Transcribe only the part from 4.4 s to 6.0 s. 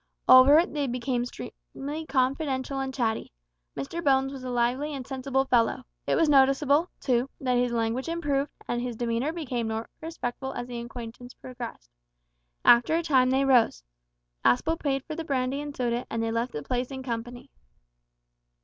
a lively and sensible fellow.